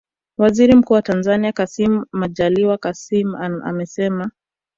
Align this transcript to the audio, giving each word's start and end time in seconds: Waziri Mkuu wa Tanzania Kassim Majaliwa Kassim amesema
Waziri 0.37 0.75
Mkuu 0.75 0.93
wa 0.93 1.01
Tanzania 1.01 1.51
Kassim 1.51 2.05
Majaliwa 2.11 2.77
Kassim 2.77 3.35
amesema 3.63 4.31